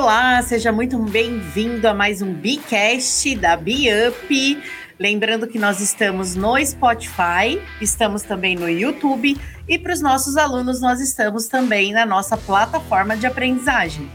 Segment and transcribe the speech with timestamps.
[0.00, 4.62] Olá, seja muito bem-vindo a mais um Bicast da BeUp.
[4.96, 9.36] Lembrando que nós estamos no Spotify, estamos também no YouTube
[9.68, 14.08] e para os nossos alunos nós estamos também na nossa plataforma de aprendizagem.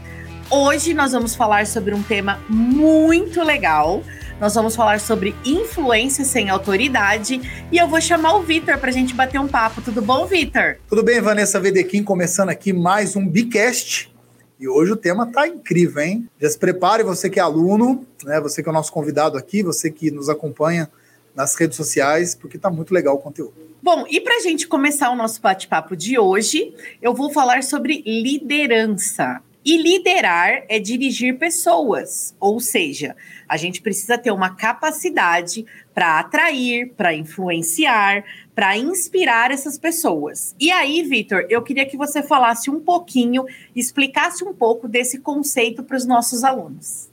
[0.50, 4.02] Hoje nós vamos falar sobre um tema muito legal.
[4.40, 8.92] Nós vamos falar sobre influência sem autoridade e eu vou chamar o Vitor para a
[8.92, 9.82] gente bater um papo.
[9.82, 10.78] Tudo bom, Vitor?
[10.88, 14.13] Tudo bem, Vanessa Vedequim, começando aqui mais um Bicast
[14.58, 16.28] e hoje o tema tá incrível, hein?
[16.40, 18.40] Já se prepare, você que é aluno, né?
[18.40, 20.90] Você que é o nosso convidado aqui, você que nos acompanha
[21.34, 23.54] nas redes sociais, porque tá muito legal o conteúdo.
[23.82, 26.72] Bom, e para a gente começar o nosso bate-papo de hoje,
[27.02, 29.42] eu vou falar sobre liderança.
[29.64, 33.16] E liderar é dirigir pessoas, ou seja,
[33.48, 35.64] a gente precisa ter uma capacidade
[35.94, 38.24] para atrair, para influenciar,
[38.54, 40.54] para inspirar essas pessoas.
[40.60, 45.82] E aí, Vitor, eu queria que você falasse um pouquinho, explicasse um pouco desse conceito
[45.82, 47.08] para os nossos alunos.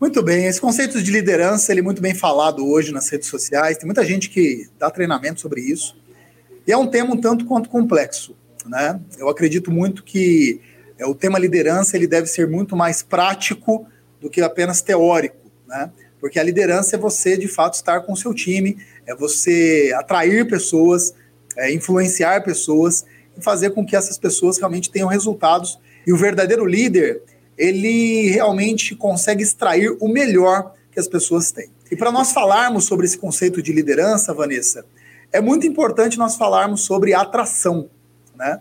[0.00, 3.78] Muito bem, esse conceito de liderança ele é muito bem falado hoje nas redes sociais.
[3.78, 5.96] Tem muita gente que dá treinamento sobre isso.
[6.66, 9.00] E é um tema um tanto quanto complexo, né?
[9.18, 10.60] Eu acredito muito que
[10.98, 13.86] é, o tema liderança ele deve ser muito mais prático
[14.20, 15.90] do que apenas teórico, né?
[16.20, 20.48] Porque a liderança é você, de fato, estar com o seu time, é você atrair
[20.48, 21.12] pessoas,
[21.56, 23.04] é influenciar pessoas
[23.36, 25.78] e fazer com que essas pessoas realmente tenham resultados.
[26.06, 27.20] E o verdadeiro líder,
[27.58, 31.68] ele realmente consegue extrair o melhor que as pessoas têm.
[31.90, 34.86] E para nós falarmos sobre esse conceito de liderança, Vanessa,
[35.30, 37.90] é muito importante nós falarmos sobre atração,
[38.34, 38.60] né?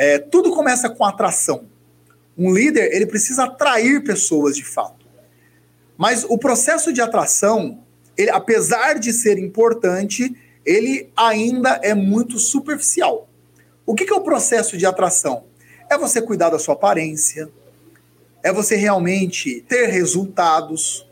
[0.00, 1.64] É, tudo começa com atração.
[2.36, 5.04] Um líder, ele precisa atrair pessoas de fato.
[5.96, 7.80] Mas o processo de atração,
[8.16, 13.28] ele, apesar de ser importante, ele ainda é muito superficial.
[13.84, 15.46] O que, que é o processo de atração?
[15.90, 17.50] É você cuidar da sua aparência,
[18.40, 21.08] é você realmente ter resultados,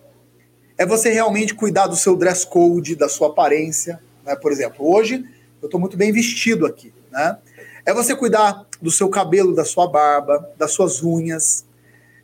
[0.79, 3.99] é você realmente cuidar do seu dress code, da sua aparência.
[4.25, 4.37] Né?
[4.37, 5.25] Por exemplo, hoje
[5.61, 6.95] eu estou muito bem vestido aqui.
[7.11, 7.37] Né?
[7.87, 11.65] É você cuidar do seu cabelo, da sua barba, das suas unhas.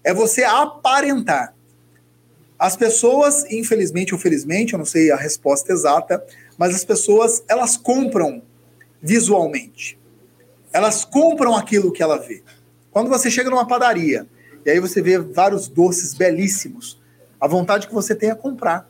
[0.03, 1.55] É você aparentar.
[2.59, 6.25] As pessoas, infelizmente ou felizmente, eu não sei a resposta exata,
[6.59, 8.43] mas as pessoas, elas compram
[9.01, 9.99] visualmente.
[10.73, 12.43] Elas compram aquilo que ela vê.
[12.91, 14.27] Quando você chega numa padaria
[14.67, 17.01] e aí você vê vários doces belíssimos,
[17.41, 18.89] a vontade que você tem é comprar.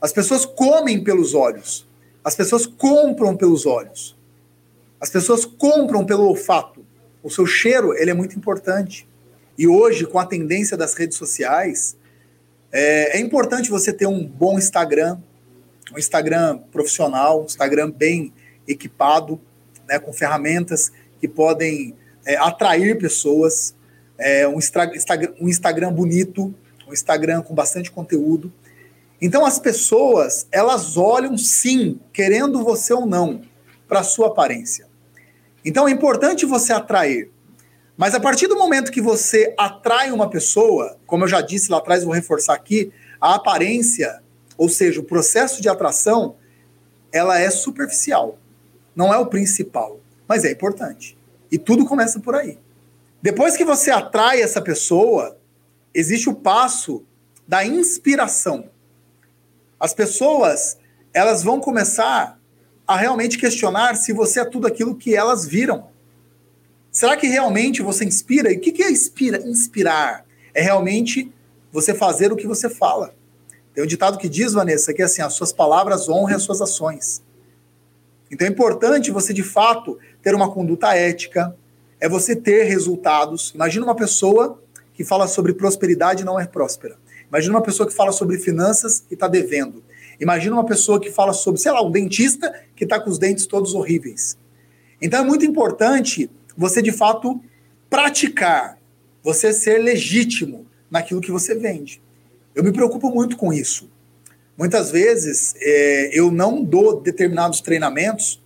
[0.00, 1.86] As pessoas comem pelos olhos.
[2.24, 4.17] As pessoas compram pelos olhos.
[5.00, 6.84] As pessoas compram pelo olfato.
[7.22, 9.08] O seu cheiro ele é muito importante.
[9.56, 11.96] E hoje, com a tendência das redes sociais,
[12.70, 15.18] é, é importante você ter um bom Instagram,
[15.92, 18.32] um Instagram profissional, um Instagram bem
[18.66, 19.40] equipado,
[19.88, 21.94] né, com ferramentas que podem
[22.26, 23.74] é, atrair pessoas,
[24.18, 26.54] é, um, Instagram, um Instagram bonito,
[26.86, 28.52] um Instagram com bastante conteúdo.
[29.20, 33.42] Então as pessoas, elas olham sim, querendo você ou não,
[33.88, 34.87] para a sua aparência.
[35.68, 37.30] Então é importante você atrair.
[37.94, 41.76] Mas a partir do momento que você atrai uma pessoa, como eu já disse lá
[41.76, 42.90] atrás, vou reforçar aqui,
[43.20, 44.22] a aparência,
[44.56, 46.36] ou seja, o processo de atração,
[47.12, 48.38] ela é superficial.
[48.96, 51.18] Não é o principal, mas é importante.
[51.52, 52.58] E tudo começa por aí.
[53.20, 55.36] Depois que você atrai essa pessoa,
[55.92, 57.04] existe o passo
[57.46, 58.70] da inspiração.
[59.78, 60.78] As pessoas,
[61.12, 62.37] elas vão começar
[62.88, 65.88] a realmente questionar se você é tudo aquilo que elas viram.
[66.90, 68.50] Será que realmente você inspira?
[68.50, 69.46] E o que é inspira?
[69.46, 70.24] inspirar?
[70.54, 71.30] É realmente
[71.70, 73.14] você fazer o que você fala.
[73.74, 76.62] Tem um ditado que diz, Vanessa, que é assim: as suas palavras honram as suas
[76.62, 77.22] ações.
[78.30, 81.54] Então é importante você, de fato, ter uma conduta ética,
[82.00, 83.52] é você ter resultados.
[83.54, 84.58] Imagina uma pessoa
[84.94, 86.96] que fala sobre prosperidade e não é próspera.
[87.28, 89.84] Imagina uma pessoa que fala sobre finanças e está devendo.
[90.20, 93.46] Imagina uma pessoa que fala sobre, sei lá, um dentista que está com os dentes
[93.46, 94.38] todos horríveis.
[95.02, 97.40] Então é muito importante você, de fato,
[97.90, 98.78] praticar,
[99.22, 102.00] você ser legítimo naquilo que você vende.
[102.54, 103.90] Eu me preocupo muito com isso.
[104.56, 108.42] Muitas vezes é, eu não dou determinados treinamentos,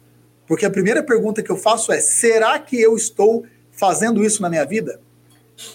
[0.47, 4.51] porque a primeira pergunta que eu faço é: será que eu estou fazendo isso na
[4.51, 5.01] minha vida?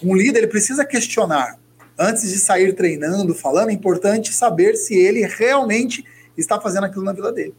[0.04, 1.60] Um líder ele precisa questionar
[1.98, 6.06] antes de sair treinando, falando, é importante saber se ele realmente
[6.38, 7.56] está fazendo aquilo na vida dele.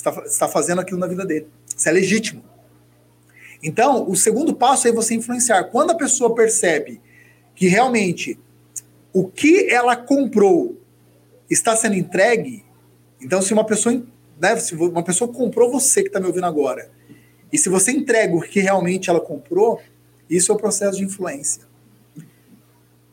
[0.00, 1.46] Está, está fazendo aquilo na vida dele.
[1.76, 2.42] Isso é legítimo.
[3.62, 5.64] Então, o segundo passo é você influenciar.
[5.64, 7.00] Quando a pessoa percebe
[7.54, 8.38] que realmente
[9.12, 10.80] o que ela comprou
[11.50, 12.64] está sendo entregue,
[13.20, 14.02] então se uma pessoa,
[14.40, 16.90] né, se uma pessoa comprou você que está me ouvindo agora,
[17.52, 19.80] e se você entrega o que realmente ela comprou,
[20.28, 21.64] isso é o processo de influência.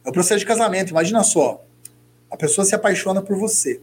[0.06, 0.92] É o processo de casamento.
[0.92, 1.66] Imagina só.
[2.30, 3.82] A pessoa se apaixona por você.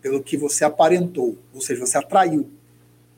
[0.00, 1.36] Pelo que você aparentou.
[1.52, 2.50] Ou seja, você atraiu.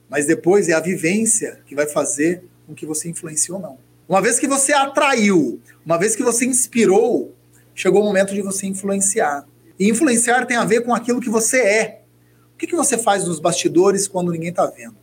[0.08, 3.78] Mas depois é a vivência que vai fazer com que você influencie ou não.
[4.08, 7.34] Uma vez que você atraiu, uma vez que você inspirou,
[7.74, 9.46] chegou o momento de você influenciar.
[9.78, 12.02] E influenciar tem a ver com aquilo que você é.
[12.54, 14.96] O que, que você faz nos bastidores quando ninguém está vendo?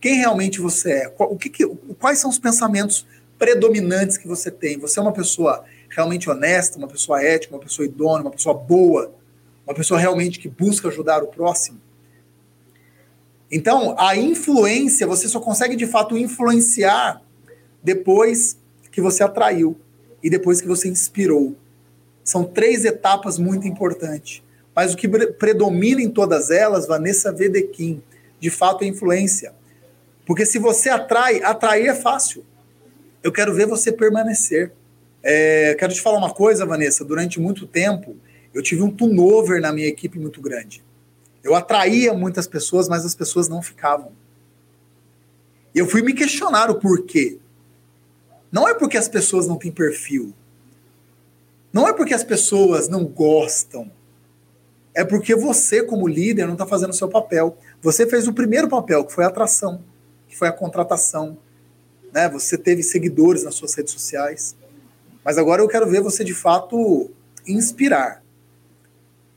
[0.00, 1.14] Quem realmente você é?
[1.18, 1.66] O que, que
[1.98, 3.06] quais são os pensamentos
[3.38, 4.78] predominantes que você tem?
[4.78, 9.12] Você é uma pessoa realmente honesta, uma pessoa ética, uma pessoa idônea, uma pessoa boa,
[9.70, 11.80] uma pessoa realmente que busca ajudar o próximo?
[13.48, 17.22] Então, a influência, você só consegue de fato influenciar
[17.80, 18.58] depois
[18.90, 19.80] que você atraiu
[20.20, 21.56] e depois que você inspirou.
[22.24, 24.42] São três etapas muito importantes.
[24.74, 28.02] Mas o que predomina em todas elas, Vanessa Vedequim,
[28.40, 29.52] de fato é influência.
[30.26, 32.44] Porque se você atrai, atrair é fácil.
[33.22, 34.72] Eu quero ver você permanecer.
[35.22, 37.04] É, quero te falar uma coisa, Vanessa.
[37.04, 38.16] Durante muito tempo,
[38.52, 40.84] eu tive um turnover na minha equipe muito grande.
[41.42, 44.12] Eu atraía muitas pessoas, mas as pessoas não ficavam.
[45.74, 47.38] E eu fui me questionar o porquê.
[48.50, 50.34] Não é porque as pessoas não têm perfil.
[51.72, 53.90] Não é porque as pessoas não gostam.
[54.92, 57.56] É porque você, como líder, não está fazendo o seu papel.
[57.80, 59.82] Você fez o primeiro papel, que foi a atração
[60.30, 61.36] que foi a contratação.
[62.12, 62.28] Né?
[62.30, 64.56] Você teve seguidores nas suas redes sociais.
[65.24, 67.10] Mas agora eu quero ver você de fato
[67.46, 68.22] inspirar.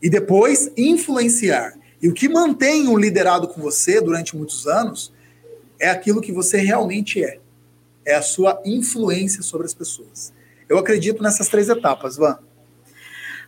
[0.03, 1.79] E depois influenciar.
[2.01, 5.13] E o que mantém um liderado com você durante muitos anos
[5.79, 7.39] é aquilo que você realmente é.
[8.05, 10.33] É a sua influência sobre as pessoas.
[10.67, 12.37] Eu acredito nessas três etapas, Van.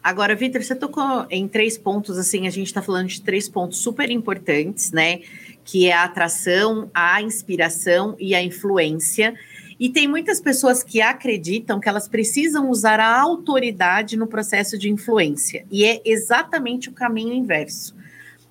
[0.01, 3.79] Agora, Vitor, você tocou em três pontos, assim, a gente está falando de três pontos
[3.79, 5.21] super importantes, né?
[5.65, 9.33] Que é a atração, a inspiração e a influência.
[9.77, 14.89] E tem muitas pessoas que acreditam que elas precisam usar a autoridade no processo de
[14.89, 15.65] influência.
[15.69, 17.93] E é exatamente o caminho inverso.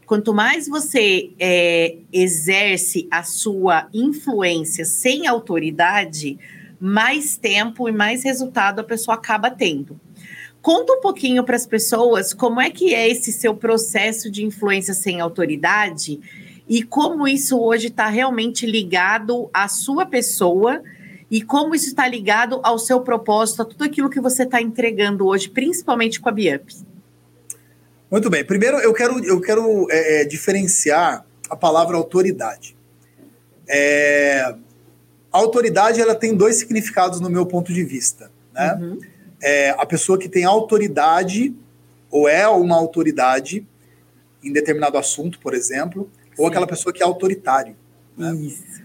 [0.04, 6.38] Quanto mais você é, exerce a sua influência sem autoridade,
[6.78, 9.98] mais tempo e mais resultado a pessoa acaba tendo.
[10.60, 14.92] Conta um pouquinho para as pessoas como é que é esse seu processo de influência
[14.92, 16.20] sem autoridade
[16.68, 20.82] e como isso hoje está realmente ligado à sua pessoa
[21.30, 25.26] e como isso está ligado ao seu propósito, a tudo aquilo que você está entregando
[25.26, 26.74] hoje, principalmente com a Biup.
[28.10, 28.44] Muito bem.
[28.44, 32.76] Primeiro, eu quero, eu quero é, é, diferenciar a palavra autoridade.
[33.68, 34.54] É,
[35.32, 38.30] a autoridade ela tem dois significados no meu ponto de vista.
[38.52, 38.78] Né?
[38.80, 39.14] Uhum
[39.44, 41.54] é a pessoa que tem autoridade,
[42.10, 43.66] ou é uma autoridade
[44.42, 46.42] em determinado assunto, por exemplo, Sim.
[46.42, 47.76] ou aquela pessoa que é autoritário.
[48.16, 48.34] Né?
[48.36, 48.82] Isso.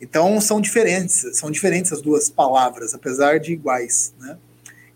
[0.00, 4.14] Então são diferentes, são diferentes as duas palavras, apesar de iguais.
[4.18, 4.38] Né?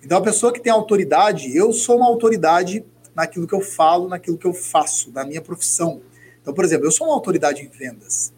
[0.02, 2.84] Então a pessoa que tem autoridade, eu sou uma autoridade
[3.14, 6.02] naquilo que eu falo, naquilo que eu faço, na minha profissão.
[6.42, 8.32] Então, por exemplo, eu sou uma autoridade em vendas.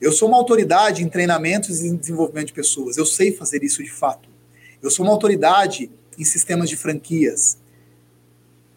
[0.00, 2.96] Eu sou uma autoridade em treinamentos e em desenvolvimento de pessoas.
[2.96, 4.28] Eu sei fazer isso de fato.
[4.82, 7.58] Eu sou uma autoridade em sistemas de franquias.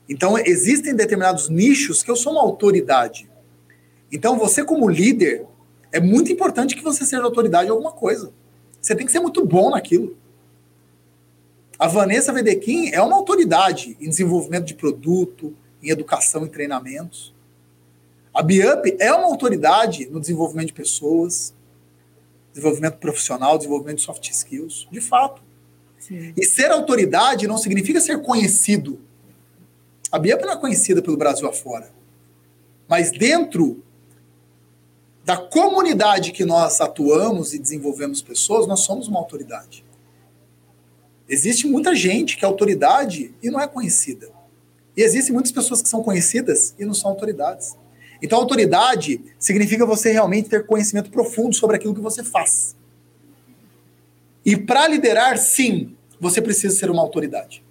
[0.07, 3.28] Então, existem determinados nichos que eu sou uma autoridade.
[4.11, 5.45] Então, você, como líder,
[5.91, 8.31] é muito importante que você seja autoridade em alguma coisa.
[8.81, 10.17] Você tem que ser muito bom naquilo.
[11.77, 17.33] A Vanessa Vedequim é uma autoridade em desenvolvimento de produto, em educação e treinamentos.
[18.33, 21.53] A Biup é uma autoridade no desenvolvimento de pessoas,
[22.53, 25.41] desenvolvimento profissional, desenvolvimento de soft skills, de fato.
[25.97, 26.33] Sim.
[26.35, 28.99] E ser autoridade não significa ser conhecido.
[30.11, 31.91] A Biep não é conhecida pelo Brasil afora.
[32.87, 33.83] Mas dentro
[35.29, 39.85] da comunidade que nós atuamos e desenvolvemos pessoas, nós somos uma autoridade.
[41.29, 44.27] Existe muita gente que é autoridade e não é conhecida.
[44.97, 47.77] E existem muitas pessoas que são conhecidas e não são autoridades.
[48.23, 52.75] Então, autoridade significa você realmente ter conhecimento profundo sobre aquilo que você faz.
[54.43, 57.63] E para liderar, sim, você precisa ser uma autoridade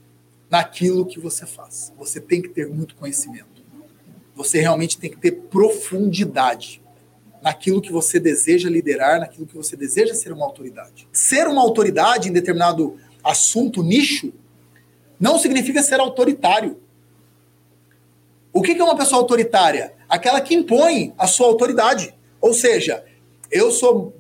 [0.49, 1.93] naquilo que você faz.
[1.99, 3.65] Você tem que ter muito conhecimento.
[4.37, 6.81] Você realmente tem que ter profundidade
[7.43, 11.09] naquilo que você deseja liderar, naquilo que você deseja ser uma autoridade.
[11.13, 14.33] Ser uma autoridade em determinado assunto, nicho,
[15.19, 16.81] não significa ser autoritário.
[18.53, 19.95] O que é uma pessoa autoritária?
[20.09, 22.15] Aquela que impõe a sua autoridade.
[22.41, 23.05] Ou seja,
[23.51, 24.15] eu sou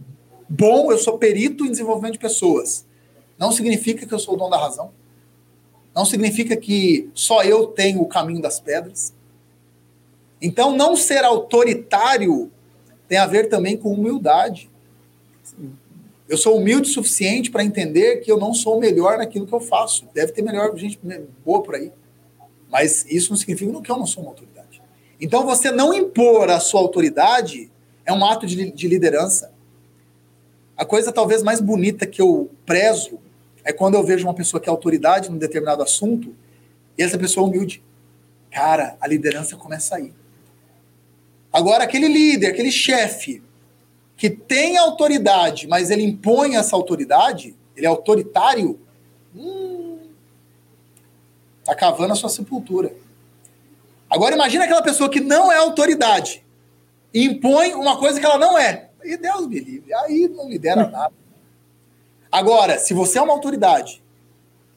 [0.48, 2.86] bom, eu sou perito em desenvolvimento de pessoas.
[3.38, 4.92] Não significa que eu sou o dono da razão.
[5.94, 9.14] Não significa que só eu tenho o caminho das pedras.
[10.40, 12.50] Então, não ser autoritário
[13.08, 14.70] tem a ver também com humildade.
[16.28, 19.52] Eu sou humilde o suficiente para entender que eu não sou o melhor naquilo que
[19.52, 20.06] eu faço.
[20.12, 21.00] Deve ter melhor gente
[21.44, 21.90] boa por aí.
[22.70, 24.82] Mas isso não significa que eu não sou uma autoridade.
[25.18, 27.70] Então, você não impor a sua autoridade
[28.04, 29.52] é um ato de, de liderança.
[30.76, 33.18] A coisa talvez mais bonita que eu prezo
[33.64, 36.34] é quando eu vejo uma pessoa que é autoridade num determinado assunto
[36.96, 37.82] e essa pessoa é humilde.
[38.50, 40.12] Cara, a liderança começa aí.
[41.52, 43.42] Agora, aquele líder, aquele chefe
[44.16, 48.80] que tem autoridade, mas ele impõe essa autoridade, ele é autoritário,
[49.34, 49.98] hum,
[51.64, 52.92] tá cavando a sua sepultura.
[54.10, 56.44] Agora imagina aquela pessoa que não é autoridade
[57.14, 58.90] e impõe uma coisa que ela não é.
[59.04, 61.14] E Deus me livre, aí não lidera nada.
[62.30, 64.02] Agora, se você é uma autoridade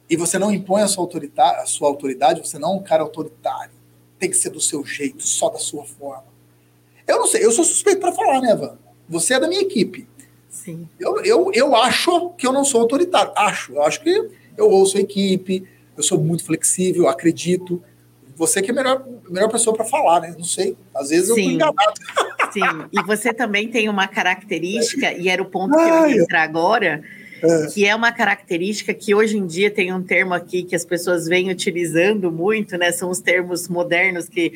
[0.08, 3.74] e você não impõe a sua, a sua autoridade, você não é um cara autoritário.
[4.18, 6.31] Tem que ser do seu jeito, só da sua forma.
[7.06, 8.76] Eu não sei, eu sou suspeito para falar, né, Van?
[9.08, 10.06] Você é da minha equipe.
[10.48, 10.88] Sim.
[10.98, 13.32] Eu, eu, eu acho que eu não sou autoritário.
[13.36, 13.72] Acho.
[13.72, 15.66] Eu acho que eu ouço a equipe,
[15.96, 17.82] eu sou muito flexível, acredito.
[18.36, 20.34] Você que é a melhor, melhor pessoa para falar, né?
[20.36, 20.76] Não sei.
[20.94, 21.30] Às vezes Sim.
[21.30, 21.92] eu tô enganado.
[22.52, 22.60] Sim,
[22.92, 27.02] e você também tem uma característica, e era o ponto que eu ia entrar agora,
[27.42, 27.66] é.
[27.68, 31.26] que é uma característica que hoje em dia tem um termo aqui que as pessoas
[31.26, 32.92] vêm utilizando muito, né?
[32.92, 34.52] São os termos modernos que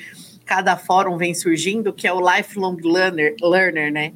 [0.46, 4.12] cada fórum vem surgindo, que é o lifelong learner, learner né?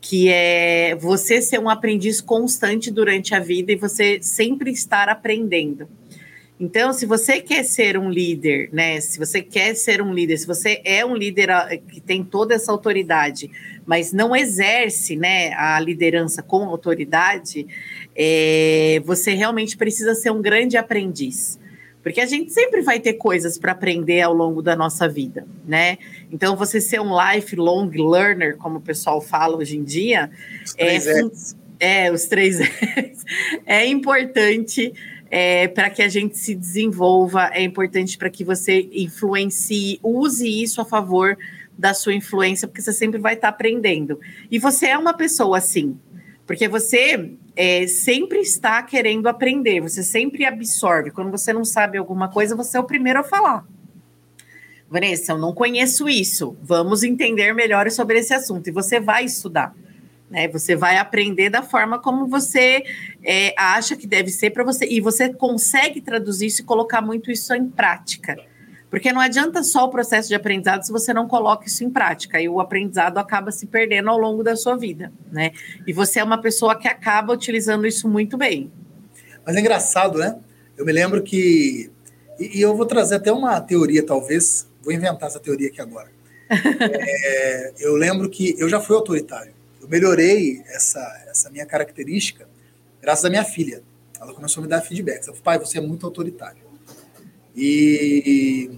[0.00, 5.88] que é você ser um aprendiz constante durante a vida e você sempre estar aprendendo.
[6.60, 9.00] Então, se você quer ser um líder, né?
[9.00, 12.54] Se você quer ser um líder, se você é um líder ah, que tem toda
[12.54, 13.48] essa autoridade,
[13.86, 17.66] mas não exerce, né, a liderança com autoridade,
[18.14, 21.57] é, você realmente precisa ser um grande aprendiz.
[22.08, 25.98] Porque a gente sempre vai ter coisas para aprender ao longo da nossa vida, né?
[26.32, 30.30] Então, você ser um lifelong learner, como o pessoal fala hoje em dia,
[30.64, 30.74] os
[31.78, 32.60] é, é, os três
[33.66, 34.90] é importante
[35.30, 40.80] é, para que a gente se desenvolva, é importante para que você influencie, use isso
[40.80, 41.36] a favor
[41.76, 44.18] da sua influência, porque você sempre vai estar tá aprendendo.
[44.50, 45.94] E você é uma pessoa assim,
[46.48, 51.10] porque você é, sempre está querendo aprender, você sempre absorve.
[51.10, 53.66] Quando você não sabe alguma coisa, você é o primeiro a falar.
[54.88, 56.56] Vanessa, eu não conheço isso.
[56.62, 58.66] Vamos entender melhor sobre esse assunto.
[58.66, 59.74] E você vai estudar.
[60.30, 60.48] Né?
[60.48, 62.82] Você vai aprender da forma como você
[63.22, 64.86] é, acha que deve ser para você.
[64.86, 68.38] E você consegue traduzir isso e colocar muito isso em prática.
[68.90, 72.40] Porque não adianta só o processo de aprendizado se você não coloca isso em prática.
[72.40, 75.52] E o aprendizado acaba se perdendo ao longo da sua vida, né?
[75.86, 78.72] E você é uma pessoa que acaba utilizando isso muito bem.
[79.44, 80.38] Mas é engraçado, né?
[80.76, 81.90] Eu me lembro que.
[82.38, 84.66] E, eu vou trazer até uma teoria, talvez.
[84.82, 86.10] Vou inventar essa teoria aqui agora.
[86.48, 89.52] é, eu lembro que eu já fui autoritário.
[89.82, 92.48] Eu melhorei essa, essa minha característica
[93.02, 93.82] graças à minha filha.
[94.20, 95.16] Ela começou a me dar feedback.
[95.16, 96.67] Ela falou, pai, você é muito autoritário.
[97.56, 98.70] E,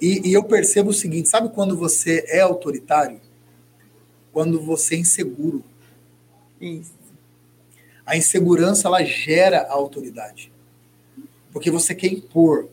[0.00, 3.20] e, e, eu percebo o seguinte: sabe quando você é autoritário?
[4.32, 5.64] Quando você é inseguro.
[6.60, 6.92] Isso.
[8.06, 10.50] A insegurança ela gera a autoridade.
[11.52, 12.68] Porque você quer impor.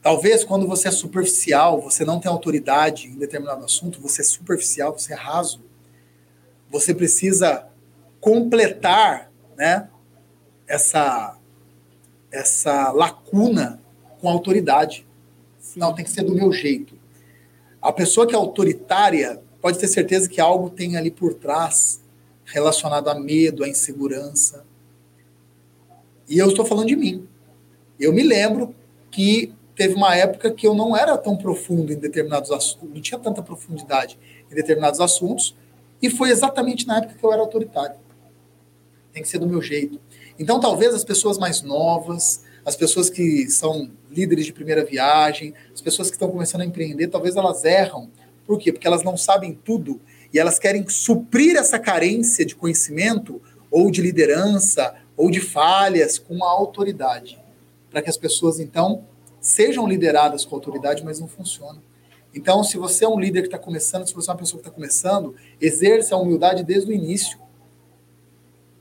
[0.00, 4.96] Talvez quando você é superficial, você não tem autoridade em determinado assunto, você é superficial,
[4.96, 5.60] você é raso.
[6.70, 7.66] Você precisa
[8.20, 9.88] completar né,
[10.66, 11.36] essa
[12.36, 13.80] essa lacuna
[14.20, 15.06] com autoridade.
[15.74, 16.94] Não, tem que ser do meu jeito.
[17.80, 22.00] A pessoa que é autoritária pode ter certeza que algo tem ali por trás
[22.44, 24.64] relacionado a medo, a insegurança.
[26.28, 27.26] E eu estou falando de mim.
[27.98, 28.74] Eu me lembro
[29.10, 33.18] que teve uma época que eu não era tão profundo em determinados assuntos, não tinha
[33.18, 34.18] tanta profundidade
[34.50, 35.56] em determinados assuntos,
[36.00, 37.96] e foi exatamente na época que eu era autoritário.
[39.12, 40.00] Tem que ser do meu jeito.
[40.38, 45.80] Então, talvez as pessoas mais novas, as pessoas que são líderes de primeira viagem, as
[45.80, 48.10] pessoas que estão começando a empreender, talvez elas erram.
[48.44, 48.72] Por quê?
[48.72, 50.00] Porque elas não sabem tudo
[50.32, 53.40] e elas querem suprir essa carência de conhecimento
[53.70, 57.38] ou de liderança ou de falhas com a autoridade,
[57.90, 59.04] para que as pessoas então
[59.40, 61.80] sejam lideradas com autoridade, mas não funciona.
[62.34, 64.68] Então, se você é um líder que está começando, se você é uma pessoa que
[64.68, 67.38] está começando, exerça a humildade desde o início.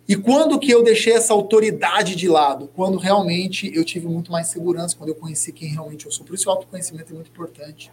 [0.07, 2.69] E quando que eu deixei essa autoridade de lado?
[2.75, 6.24] Quando realmente eu tive muito mais segurança, quando eu conheci quem realmente eu sou.
[6.24, 7.91] Por isso o autoconhecimento é muito importante.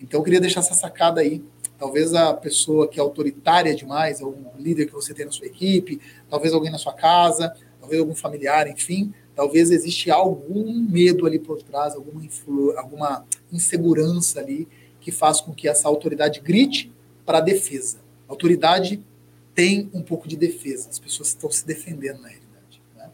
[0.00, 1.42] Então eu queria deixar essa sacada aí.
[1.78, 5.46] Talvez a pessoa que é autoritária demais, ou um líder que você tem na sua
[5.46, 11.38] equipe, talvez alguém na sua casa, talvez algum familiar, enfim, talvez existe algum medo ali
[11.38, 12.20] por trás, alguma,
[12.76, 14.68] alguma insegurança ali
[15.00, 16.92] que faz com que essa autoridade grite
[17.24, 17.98] para a defesa.
[18.28, 19.02] Autoridade
[19.54, 20.88] tem um pouco de defesa.
[20.88, 22.80] As pessoas estão se defendendo na realidade.
[22.96, 23.08] Né?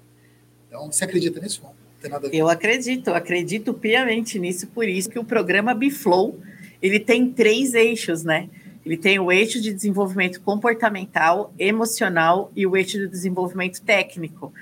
[0.68, 1.62] Então, você acredita nisso?
[1.62, 2.36] Não tem nada a ver.
[2.36, 6.38] Eu acredito, eu acredito piamente nisso, por isso que o programa Biflow
[6.80, 8.48] ele tem três eixos, né?
[8.84, 14.52] Ele tem o eixo de desenvolvimento comportamental, emocional e o eixo de desenvolvimento técnico.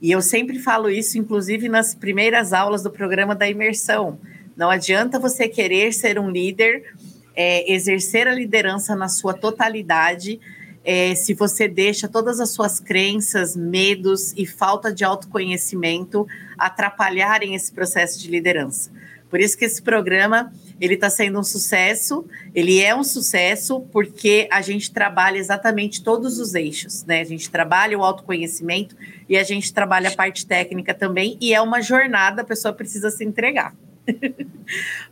[0.00, 4.18] E eu sempre falo isso, inclusive nas primeiras aulas do programa da imersão.
[4.56, 6.94] Não adianta você querer ser um líder,
[7.36, 10.40] é, exercer a liderança na sua totalidade,
[10.84, 16.26] é, se você deixa todas as suas crenças, medos e falta de autoconhecimento
[16.58, 18.90] atrapalharem esse processo de liderança.
[19.30, 22.24] Por isso que esse programa ele está sendo um sucesso.
[22.54, 27.20] Ele é um sucesso porque a gente trabalha exatamente todos os eixos, né?
[27.20, 28.96] A gente trabalha o autoconhecimento
[29.28, 31.36] e a gente trabalha a parte técnica também.
[31.40, 33.74] E é uma jornada, a pessoa precisa se entregar.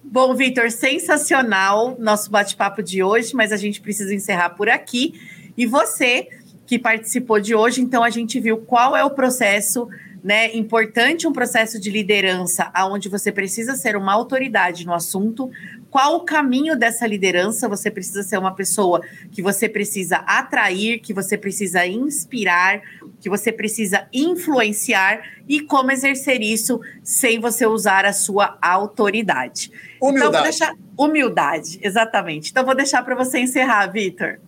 [0.04, 5.14] Bom, Vitor, sensacional nosso bate-papo de hoje, mas a gente precisa encerrar por aqui.
[5.56, 6.28] E você
[6.66, 9.88] que participou de hoje, então a gente viu qual é o processo
[10.22, 15.50] né, importante um processo de liderança aonde você precisa ser uma autoridade no assunto.
[15.90, 17.68] Qual o caminho dessa liderança?
[17.68, 22.80] Você precisa ser uma pessoa que você precisa atrair, que você precisa inspirar,
[23.20, 29.72] que você precisa influenciar e como exercer isso sem você usar a sua autoridade.
[30.00, 30.18] Humildade.
[30.18, 32.50] Então, vou deixar humildade, exatamente.
[32.50, 34.38] Então vou deixar para você encerrar, Vitor.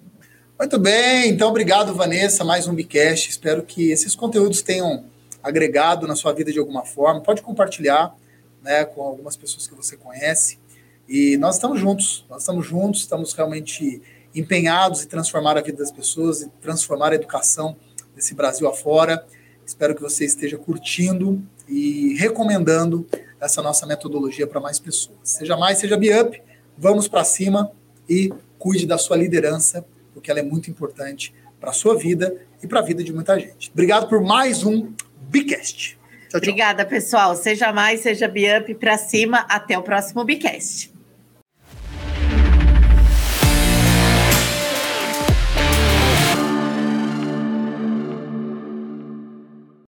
[0.56, 3.28] Muito bem, então obrigado, Vanessa, mais um Bicast.
[3.28, 5.04] Espero que esses conteúdos tenham
[5.42, 7.20] agregado na sua vida de alguma forma.
[7.20, 8.16] Pode compartilhar
[8.62, 10.61] né, com algumas pessoas que você conhece.
[11.08, 14.00] E nós estamos juntos, nós estamos juntos, estamos realmente
[14.32, 17.76] empenhados em transformar a vida das pessoas, e transformar a educação
[18.14, 19.26] desse Brasil afora.
[19.66, 23.04] Espero que você esteja curtindo e recomendando
[23.40, 25.18] essa nossa metodologia para mais pessoas.
[25.25, 26.40] Seja mais, seja Biup,
[26.78, 27.73] vamos para cima
[28.08, 29.84] e cuide da sua liderança,
[30.14, 33.38] porque ela é muito importante para a sua vida e para a vida de muita
[33.38, 33.71] gente.
[33.73, 34.93] Obrigado por mais um
[35.28, 35.99] Bicast.
[36.32, 37.36] Obrigada, pessoal.
[37.36, 39.39] Seja mais, seja Biup para cima.
[39.49, 40.94] Até o próximo Bicast.